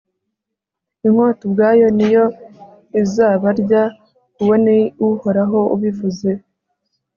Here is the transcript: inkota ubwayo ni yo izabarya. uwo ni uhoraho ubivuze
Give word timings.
inkota 1.05 1.41
ubwayo 1.47 1.87
ni 1.97 2.07
yo 2.13 2.25
izabarya. 3.01 3.81
uwo 4.41 4.55
ni 4.65 4.79
uhoraho 5.07 5.59
ubivuze 5.75 6.29